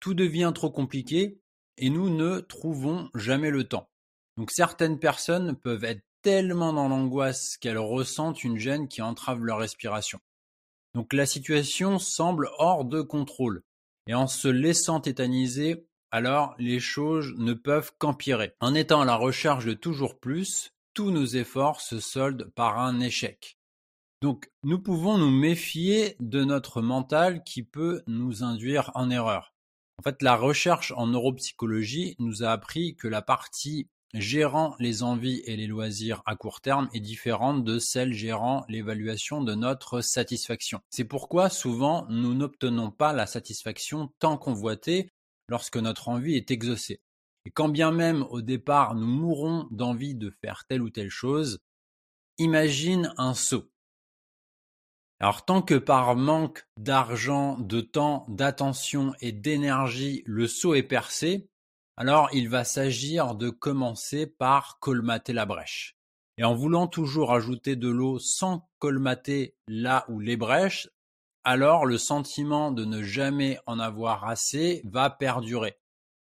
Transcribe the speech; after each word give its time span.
Tout 0.00 0.14
devient 0.14 0.50
trop 0.52 0.72
compliqué 0.72 1.40
et 1.78 1.88
nous 1.88 2.10
ne 2.10 2.40
trouvons 2.40 3.10
jamais 3.14 3.50
le 3.50 3.62
temps. 3.62 3.88
Donc 4.36 4.50
certaines 4.50 4.98
personnes 4.98 5.54
peuvent 5.54 5.84
être 5.84 6.02
tellement 6.22 6.72
dans 6.72 6.88
l'angoisse 6.88 7.56
qu'elles 7.58 7.78
ressentent 7.78 8.42
une 8.42 8.58
gêne 8.58 8.88
qui 8.88 9.02
entrave 9.02 9.44
leur 9.44 9.58
respiration. 9.58 10.18
Donc 10.94 11.12
la 11.12 11.26
situation 11.26 11.98
semble 11.98 12.48
hors 12.58 12.84
de 12.84 13.00
contrôle. 13.00 13.62
Et 14.06 14.14
en 14.14 14.26
se 14.26 14.48
laissant 14.48 15.00
tétaniser, 15.00 15.86
alors 16.10 16.54
les 16.58 16.80
choses 16.80 17.34
ne 17.38 17.54
peuvent 17.54 17.92
qu'empirer. 17.98 18.54
En 18.60 18.74
étant 18.74 19.02
à 19.02 19.04
la 19.04 19.16
recherche 19.16 19.64
de 19.64 19.74
toujours 19.74 20.18
plus, 20.18 20.72
tous 20.94 21.10
nos 21.10 21.24
efforts 21.24 21.80
se 21.80 22.00
soldent 22.00 22.50
par 22.54 22.78
un 22.78 23.00
échec. 23.00 23.56
Donc 24.20 24.50
nous 24.62 24.78
pouvons 24.78 25.18
nous 25.18 25.30
méfier 25.30 26.16
de 26.20 26.44
notre 26.44 26.82
mental 26.82 27.42
qui 27.44 27.62
peut 27.62 28.02
nous 28.06 28.44
induire 28.44 28.90
en 28.94 29.10
erreur. 29.10 29.54
En 29.98 30.02
fait, 30.02 30.22
la 30.22 30.36
recherche 30.36 30.92
en 30.96 31.06
neuropsychologie 31.06 32.16
nous 32.18 32.42
a 32.42 32.50
appris 32.50 32.96
que 32.96 33.08
la 33.08 33.22
partie 33.22 33.88
gérant 34.14 34.76
les 34.78 35.02
envies 35.02 35.42
et 35.46 35.56
les 35.56 35.66
loisirs 35.66 36.22
à 36.26 36.36
court 36.36 36.60
terme 36.60 36.88
est 36.92 37.00
différente 37.00 37.64
de 37.64 37.78
celle 37.78 38.12
gérant 38.12 38.64
l'évaluation 38.68 39.42
de 39.42 39.54
notre 39.54 40.00
satisfaction. 40.00 40.80
C'est 40.90 41.04
pourquoi 41.04 41.48
souvent 41.48 42.06
nous 42.08 42.34
n'obtenons 42.34 42.90
pas 42.90 43.12
la 43.12 43.26
satisfaction 43.26 44.12
tant 44.18 44.36
convoitée 44.36 45.10
lorsque 45.48 45.76
notre 45.78 46.08
envie 46.08 46.36
est 46.36 46.50
exaucée. 46.50 47.00
Et 47.44 47.50
quand 47.50 47.68
bien 47.68 47.90
même 47.90 48.22
au 48.30 48.42
départ 48.42 48.94
nous 48.94 49.06
mourrons 49.06 49.66
d'envie 49.70 50.14
de 50.14 50.30
faire 50.30 50.64
telle 50.68 50.82
ou 50.82 50.90
telle 50.90 51.10
chose, 51.10 51.58
imagine 52.38 53.12
un 53.16 53.34
saut. 53.34 53.68
Alors 55.20 55.44
tant 55.44 55.62
que 55.62 55.76
par 55.76 56.16
manque 56.16 56.66
d'argent, 56.76 57.56
de 57.58 57.80
temps, 57.80 58.26
d'attention 58.28 59.14
et 59.20 59.30
d'énergie, 59.30 60.22
le 60.26 60.48
saut 60.48 60.74
est 60.74 60.82
percé, 60.82 61.48
alors 61.96 62.28
il 62.32 62.48
va 62.48 62.64
s'agir 62.64 63.34
de 63.34 63.50
commencer 63.50 64.26
par 64.26 64.78
colmater 64.80 65.32
la 65.32 65.46
brèche. 65.46 65.96
Et 66.38 66.44
en 66.44 66.54
voulant 66.54 66.86
toujours 66.86 67.32
ajouter 67.32 67.76
de 67.76 67.88
l'eau 67.88 68.18
sans 68.18 68.68
colmater 68.78 69.54
là 69.68 70.04
où 70.08 70.18
les 70.18 70.36
brèches, 70.36 70.88
alors 71.44 71.86
le 71.86 71.98
sentiment 71.98 72.70
de 72.70 72.84
ne 72.84 73.02
jamais 73.02 73.58
en 73.66 73.78
avoir 73.78 74.24
assez 74.24 74.80
va 74.84 75.10
perdurer. 75.10 75.78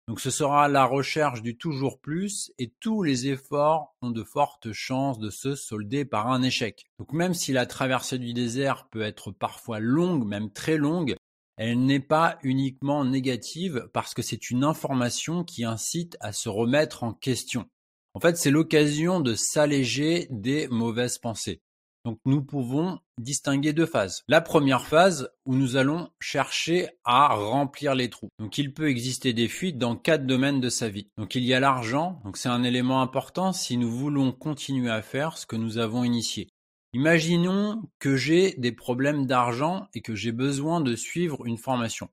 Donc 0.07 0.21
ce 0.21 0.31
sera 0.31 0.69
la 0.69 0.85
recherche 0.85 1.41
du 1.41 1.57
toujours 1.57 1.99
plus 1.99 2.53
et 2.59 2.75
tous 2.81 3.03
les 3.03 3.29
efforts 3.29 3.95
ont 4.03 4.11
de 4.11 4.23
fortes 4.23 4.73
chances 4.73 5.19
de 5.19 5.31
se 5.31 5.55
solder 5.55 6.05
par 6.05 6.31
un 6.31 6.43
échec. 6.43 6.85
Donc 6.99 7.13
même 7.15 7.33
si 7.33 7.53
la 7.53 7.65
traversée 7.65 8.19
du 8.19 8.35
désert 8.35 8.87
peut 8.91 9.01
être 9.01 9.31
parfois 9.31 9.79
longue, 9.79 10.27
même 10.27 10.53
très 10.53 10.77
longue, 10.77 11.17
elle 11.57 11.85
n'est 11.85 12.01
pas 12.01 12.39
uniquement 12.43 13.05
négative 13.05 13.89
parce 13.93 14.15
que 14.15 14.23
c'est 14.23 14.51
une 14.51 14.65
information 14.65 15.45
qui 15.45 15.65
incite 15.65 16.17
à 16.21 16.33
se 16.33 16.49
remettre 16.49 17.05
en 17.05 17.13
question. 17.13 17.67
En 18.15 18.21
fait, 18.21 18.37
c'est 18.37 18.51
l'occasion 18.51 19.21
de 19.21 19.35
s'alléger 19.35 20.29
des 20.31 20.69
mauvaises 20.69 21.19
pensées. 21.19 21.61
Donc 22.05 22.19
nous 22.27 22.43
pouvons 22.43 22.99
distinguer 23.19 23.73
deux 23.73 23.87
phases. 23.87 24.25
La 24.29 24.43
première 24.43 24.87
phase 24.87 25.31
où 25.47 25.55
nous 25.55 25.77
allons 25.77 26.11
chercher 26.21 26.91
à 27.05 27.35
remplir 27.35 27.95
les 27.95 28.11
trous. 28.11 28.29
Donc 28.39 28.59
il 28.59 28.75
peut 28.75 28.91
exister 28.91 29.33
des 29.33 29.49
fuites 29.49 29.79
dans 29.79 29.97
quatre 29.97 30.27
domaines 30.27 30.61
de 30.61 30.69
sa 30.69 30.91
vie. 30.91 31.09
Donc 31.17 31.35
il 31.35 31.45
y 31.45 31.55
a 31.55 31.61
l'argent, 31.61 32.21
donc 32.25 32.37
c'est 32.37 32.51
un 32.51 32.63
élément 32.63 33.01
important 33.01 33.55
si 33.55 33.79
nous 33.79 33.91
voulons 33.91 34.33
continuer 34.33 34.91
à 34.91 35.01
faire 35.01 35.39
ce 35.39 35.47
que 35.47 35.57
nous 35.57 35.79
avons 35.79 36.05
initié. 36.05 36.49
Imaginons 36.95 37.83
que 37.99 38.15
j'ai 38.15 38.53
des 38.53 38.71
problèmes 38.71 39.27
d'argent 39.27 39.89
et 39.95 40.01
que 40.01 40.15
j'ai 40.15 40.31
besoin 40.31 40.81
de 40.81 40.95
suivre 40.95 41.45
une 41.45 41.59
formation. 41.59 42.09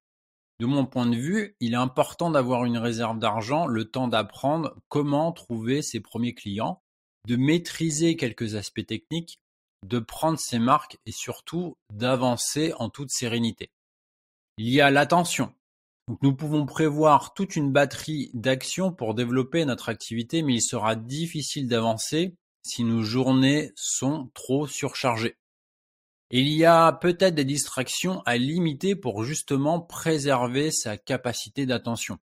De 0.60 0.66
mon 0.66 0.88
point 0.88 1.06
de 1.06 1.16
vue, 1.16 1.56
il 1.60 1.74
est 1.74 1.78
important 1.78 2.32
d'avoir 2.32 2.66
une 2.66 2.80
réserve 2.80 3.20
d'argent, 3.20 3.68
le 3.68 3.86
temps 3.86 4.08
d'apprendre 4.08 4.76
comment 4.90 5.32
trouver 5.34 5.84
ses 5.84 6.00
premiers 6.00 6.34
clients, 6.34 6.82
de 7.28 7.36
maîtriser 7.36 8.16
quelques 8.16 8.56
aspects 8.56 8.86
techniques, 8.88 9.40
de 9.86 10.00
prendre 10.00 10.40
ses 10.40 10.58
marques 10.58 10.98
et 11.06 11.12
surtout 11.12 11.78
d'avancer 11.94 12.74
en 12.80 12.90
toute 12.90 13.12
sérénité. 13.12 13.70
Il 14.58 14.70
y 14.70 14.82
a 14.82 14.90
l'attention. 14.90 15.54
nous 16.24 16.36
pouvons 16.36 16.66
prévoir 16.66 17.36
toute 17.36 17.56
une 17.56 17.72
batterie 17.72 18.32
d'actions 18.34 18.92
pour 18.92 19.14
développer 19.14 19.64
notre 19.66 19.90
activité, 19.90 20.42
mais 20.42 20.56
il 20.56 20.62
sera 20.62 20.96
difficile 20.96 21.68
d'avancer 21.68 22.36
si 22.64 22.84
nos 22.84 23.04
journées 23.04 23.72
sont 23.76 24.30
trop 24.34 24.68
surchargées. 24.68 25.38
Il 26.30 26.48
y 26.48 26.64
a 26.64 26.94
peut-être 26.94 27.36
des 27.36 27.46
distractions 27.46 28.22
à 28.26 28.38
limiter 28.38 28.96
pour 28.96 29.24
justement 29.26 29.82
préserver 29.82 30.72
sa 30.72 30.98
capacité 30.98 31.66
d'attention. 31.66 32.20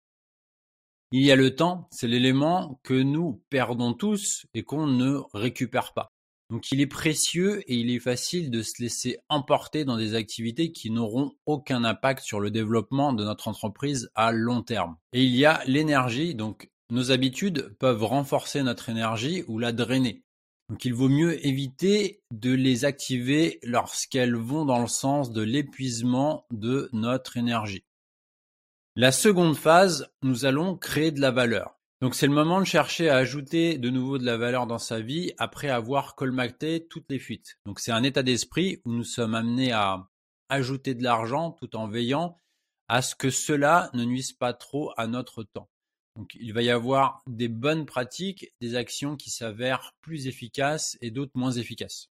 Il 1.11 1.23
y 1.23 1.31
a 1.31 1.35
le 1.35 1.55
temps, 1.55 1.87
c'est 1.91 2.07
l'élément 2.07 2.79
que 2.83 2.93
nous 2.93 3.43
perdons 3.49 3.93
tous 3.93 4.45
et 4.53 4.63
qu'on 4.63 4.87
ne 4.87 5.19
récupère 5.33 5.93
pas. 5.93 6.13
Donc 6.49 6.71
il 6.71 6.79
est 6.79 6.87
précieux 6.87 7.61
et 7.69 7.75
il 7.75 7.91
est 7.91 7.99
facile 7.99 8.49
de 8.49 8.61
se 8.61 8.81
laisser 8.81 9.17
emporter 9.27 9.83
dans 9.83 9.97
des 9.97 10.15
activités 10.15 10.71
qui 10.71 10.89
n'auront 10.89 11.33
aucun 11.45 11.83
impact 11.83 12.23
sur 12.23 12.39
le 12.39 12.51
développement 12.51 13.11
de 13.11 13.25
notre 13.25 13.49
entreprise 13.49 14.09
à 14.15 14.31
long 14.31 14.61
terme. 14.61 14.95
Et 15.11 15.23
il 15.23 15.35
y 15.35 15.45
a 15.45 15.61
l'énergie, 15.65 16.35
donc 16.35 16.69
nos 16.89 17.11
habitudes 17.11 17.75
peuvent 17.79 18.03
renforcer 18.03 18.63
notre 18.63 18.87
énergie 18.87 19.43
ou 19.47 19.59
la 19.59 19.73
drainer. 19.73 20.23
Donc 20.69 20.83
il 20.83 20.93
vaut 20.93 21.09
mieux 21.09 21.45
éviter 21.45 22.21
de 22.31 22.51
les 22.51 22.83
activer 22.83 23.59
lorsqu'elles 23.63 24.35
vont 24.35 24.65
dans 24.65 24.81
le 24.81 24.87
sens 24.87 25.31
de 25.31 25.41
l'épuisement 25.41 26.45
de 26.51 26.89
notre 26.91 27.37
énergie. 27.37 27.85
La 28.95 29.11
seconde 29.11 29.55
phase, 29.55 30.09
nous 30.23 30.45
allons 30.45 30.75
créer 30.75 31.11
de 31.11 31.21
la 31.21 31.31
valeur. 31.31 31.77
Donc 32.01 32.15
c'est 32.15 32.27
le 32.27 32.33
moment 32.33 32.59
de 32.59 32.65
chercher 32.65 33.09
à 33.09 33.15
ajouter 33.15 33.77
de 33.77 33.89
nouveau 33.89 34.17
de 34.17 34.25
la 34.25 34.37
valeur 34.37 34.67
dans 34.67 34.77
sa 34.77 34.99
vie 34.99 35.33
après 35.37 35.69
avoir 35.69 36.15
colmaté 36.15 36.85
toutes 36.87 37.09
les 37.09 37.17
fuites. 37.17 37.57
Donc 37.65 37.79
c'est 37.79 37.91
un 37.91 38.03
état 38.03 38.21
d'esprit 38.21 38.81
où 38.85 38.91
nous 38.91 39.03
sommes 39.03 39.35
amenés 39.35 39.71
à 39.71 40.07
ajouter 40.49 40.95
de 40.95 41.03
l'argent 41.03 41.51
tout 41.51 41.75
en 41.75 41.87
veillant 41.87 42.39
à 42.87 43.01
ce 43.01 43.15
que 43.15 43.29
cela 43.29 43.89
ne 43.93 44.03
nuise 44.03 44.33
pas 44.33 44.53
trop 44.53 44.91
à 44.97 45.07
notre 45.07 45.43
temps. 45.43 45.69
Donc 46.17 46.35
il 46.39 46.51
va 46.51 46.63
y 46.63 46.71
avoir 46.71 47.21
des 47.27 47.47
bonnes 47.47 47.85
pratiques, 47.85 48.51
des 48.59 48.75
actions 48.75 49.15
qui 49.15 49.29
s'avèrent 49.29 49.93
plus 50.01 50.25
efficaces 50.25 50.97
et 50.99 51.11
d'autres 51.11 51.33
moins 51.35 51.51
efficaces. 51.51 52.09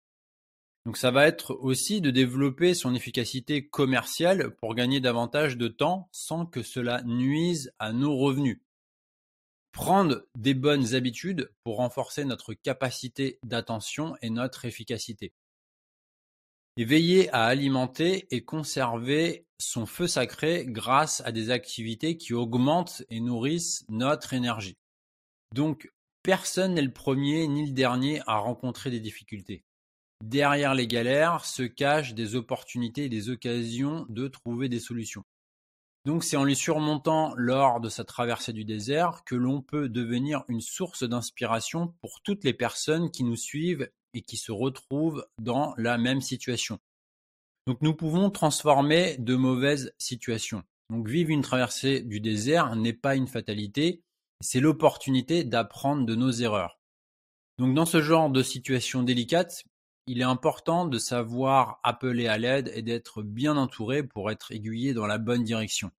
Donc 0.85 0.99
ça 0.99 1.11
va 1.11 1.27
être 1.27 1.55
aussi 1.55 2.03
de 2.03 2.11
développer 2.11 2.75
son 2.75 2.95
efficacité 2.95 3.67
commerciale 3.67 4.55
pour 4.57 4.75
gagner 4.75 5.01
davantage 5.01 5.57
de 5.57 5.69
temps 5.69 6.11
sans 6.13 6.45
que 6.45 6.63
cela 6.63 7.03
nuise 7.05 7.73
à 7.79 7.95
nos 7.95 8.15
revenus. 8.15 8.61
Prendre 9.73 10.27
des 10.37 10.53
bonnes 10.53 10.95
habitudes 10.95 11.51
pour 11.65 11.79
renforcer 11.79 12.27
notre 12.27 12.53
capacité 12.53 13.39
d'attention 13.43 14.15
et 14.21 14.29
notre 14.29 14.67
efficacité. 14.67 15.33
Et 16.77 16.85
veiller 16.85 17.31
à 17.31 17.47
alimenter 17.47 18.27
et 18.31 18.45
conserver 18.45 19.44
son 19.59 19.87
feu 19.87 20.07
sacré 20.07 20.65
grâce 20.67 21.23
à 21.25 21.33
des 21.33 21.51
activités 21.51 22.17
qui 22.17 22.35
augmentent 22.35 23.03
et 23.11 23.21
nourrissent 23.21 23.85
notre 23.89 24.35
énergie. 24.35 24.77
Donc 25.55 25.91
personne 26.23 26.75
n'est 26.75 26.83
le 26.83 26.93
premier 26.93 27.47
ni 27.47 27.67
le 27.67 27.73
dernier 27.73 28.21
à 28.27 28.37
rencontrer 28.39 28.91
des 28.91 29.01
difficultés. 29.01 29.65
Derrière 30.23 30.75
les 30.75 30.87
galères 30.87 31.45
se 31.45 31.63
cachent 31.63 32.15
des 32.15 32.35
opportunités 32.35 33.05
et 33.05 33.09
des 33.09 33.29
occasions 33.29 34.07
de 34.09 34.27
trouver 34.29 34.69
des 34.69 34.81
solutions. 34.81 35.25
Donc 36.05 36.23
c'est 36.23 36.37
en 36.37 36.45
les 36.45 36.55
surmontant 36.55 37.33
lors 37.37 37.81
de 37.81 37.89
sa 37.89 38.05
traversée 38.05 38.53
du 38.53 38.65
désert 38.65 39.23
que 39.25 39.35
l'on 39.35 39.63
peut 39.63 39.89
devenir 39.89 40.45
une 40.49 40.61
source 40.61 41.03
d'inspiration 41.03 41.95
pour 42.01 42.21
toutes 42.23 42.45
les 42.45 42.53
personnes 42.53 43.11
qui 43.11 43.25
nous 43.25 43.37
suivent 43.37 43.91
et 44.13 44.21
qui 44.21 44.37
se 44.37 44.53
retrouvent 44.53 45.27
dans 45.39 45.75
la 45.77 45.97
même 45.97 46.21
situation. 46.21 46.79
Donc 47.67 47.79
nous 47.81 47.95
pouvons 47.95 48.31
transformer 48.31 49.17
de 49.19 49.37
mauvaises 49.37 49.95
situations. 49.99 50.63
Donc 50.91 51.09
vivre 51.09 51.31
une 51.31 51.43
traversée 51.43 52.01
du 52.01 52.21
désert 52.21 52.77
n'est 52.77 52.93
pas 52.93 53.17
une 53.17 53.27
fatalité, 53.27 54.03
c'est 54.43 54.61
l'opportunité 54.61 55.45
d'apprendre 55.45 56.05
de 56.05 56.15
nos 56.15 56.31
erreurs. 56.31 56.79
Donc 57.59 57.75
dans 57.75 57.87
ce 57.87 58.03
genre 58.03 58.31
de 58.31 58.43
situation 58.43 59.03
délicate, 59.03 59.65
il 60.07 60.21
est 60.21 60.25
important 60.25 60.85
de 60.85 60.99
savoir 60.99 61.81
appeler 61.83 62.27
à 62.29 62.37
l'aide 62.37 62.71
et 62.75 62.83
d'être 62.83 63.23
bien 63.23 63.57
entouré 63.57 64.03
pour 64.03 64.31
être 64.31 64.53
aiguillé 64.53 64.93
dans 64.93 65.07
la 65.07 65.17
bonne 65.17 65.45
direction. 65.45 65.91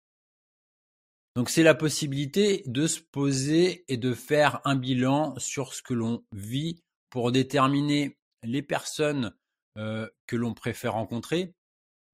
Donc 1.35 1.50
c'est 1.50 1.63
la 1.63 1.75
possibilité 1.75 2.63
de 2.67 2.85
se 2.85 3.01
poser 3.01 3.83
et 3.88 3.97
de 3.97 4.13
faire 4.13 4.62
un 4.63 4.75
bilan 4.75 5.33
sur 5.38 5.73
ce 5.73 5.81
que 5.81 5.94
l'on 5.94 6.23
vit 6.31 6.83
pour 7.09 7.31
déterminer 7.31 8.17
les 8.44 8.62
personnes 8.62 9.33
euh, 9.77 10.07
que 10.27 10.36
l'on 10.36 10.54
préfère 10.54 10.94
rencontrer, 10.94 11.54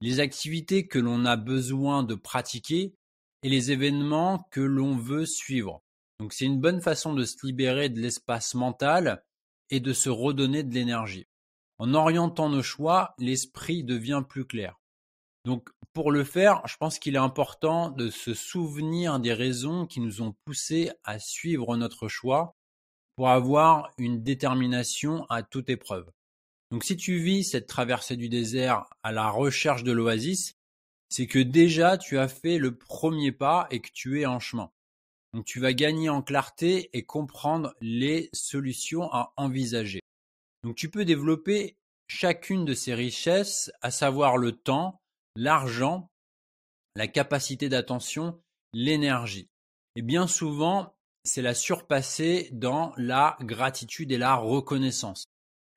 les 0.00 0.20
activités 0.20 0.86
que 0.88 0.98
l'on 0.98 1.24
a 1.24 1.36
besoin 1.36 2.02
de 2.02 2.14
pratiquer 2.14 2.94
et 3.42 3.48
les 3.48 3.70
événements 3.70 4.48
que 4.50 4.60
l'on 4.60 4.96
veut 4.96 5.26
suivre. 5.26 5.82
Donc 6.20 6.32
c'est 6.32 6.44
une 6.44 6.60
bonne 6.60 6.80
façon 6.80 7.14
de 7.14 7.24
se 7.24 7.46
libérer 7.46 7.88
de 7.88 8.00
l'espace 8.00 8.54
mental 8.54 9.24
et 9.70 9.80
de 9.80 9.92
se 9.92 10.08
redonner 10.08 10.62
de 10.62 10.74
l'énergie. 10.74 11.26
En 11.78 11.94
orientant 11.94 12.48
nos 12.48 12.62
choix, 12.62 13.14
l'esprit 13.18 13.82
devient 13.82 14.22
plus 14.28 14.44
clair. 14.44 14.80
Donc 15.44 15.70
pour 15.92 16.12
le 16.12 16.24
faire, 16.24 16.62
je 16.66 16.76
pense 16.76 16.98
qu'il 16.98 17.14
est 17.14 17.18
important 17.18 17.90
de 17.90 18.08
se 18.08 18.34
souvenir 18.34 19.18
des 19.18 19.32
raisons 19.32 19.86
qui 19.86 20.00
nous 20.00 20.22
ont 20.22 20.34
poussés 20.44 20.90
à 21.04 21.18
suivre 21.18 21.76
notre 21.76 22.08
choix 22.08 22.54
pour 23.16 23.28
avoir 23.28 23.90
une 23.98 24.22
détermination 24.22 25.26
à 25.28 25.42
toute 25.42 25.68
épreuve. 25.68 26.10
Donc 26.72 26.84
si 26.84 26.96
tu 26.96 27.18
vis 27.18 27.44
cette 27.44 27.66
traversée 27.66 28.16
du 28.16 28.30
désert 28.30 28.86
à 29.02 29.12
la 29.12 29.28
recherche 29.28 29.84
de 29.84 29.92
l'oasis, 29.92 30.54
c'est 31.10 31.26
que 31.26 31.38
déjà 31.38 31.98
tu 31.98 32.16
as 32.18 32.28
fait 32.28 32.56
le 32.56 32.74
premier 32.74 33.30
pas 33.30 33.66
et 33.70 33.80
que 33.80 33.90
tu 33.92 34.22
es 34.22 34.26
en 34.26 34.40
chemin. 34.40 34.70
Donc 35.34 35.44
tu 35.44 35.60
vas 35.60 35.74
gagner 35.74 36.08
en 36.08 36.22
clarté 36.22 36.88
et 36.94 37.04
comprendre 37.04 37.74
les 37.82 38.30
solutions 38.32 39.12
à 39.12 39.34
envisager. 39.36 40.00
Donc 40.64 40.74
tu 40.74 40.90
peux 40.90 41.04
développer 41.04 41.76
chacune 42.08 42.64
de 42.64 42.72
ces 42.72 42.94
richesses, 42.94 43.70
à 43.82 43.90
savoir 43.90 44.38
le 44.38 44.52
temps, 44.52 44.98
l'argent, 45.36 46.08
la 46.96 47.06
capacité 47.06 47.68
d'attention, 47.68 48.40
l'énergie. 48.72 49.50
Et 49.94 50.02
bien 50.02 50.26
souvent, 50.26 50.94
c'est 51.24 51.42
la 51.42 51.54
surpasser 51.54 52.48
dans 52.52 52.94
la 52.96 53.36
gratitude 53.42 54.10
et 54.10 54.18
la 54.18 54.36
reconnaissance. 54.36 55.26